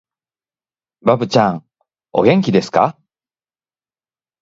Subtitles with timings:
[1.03, 1.65] ばぶちゃん、
[2.11, 3.01] お元気ですかー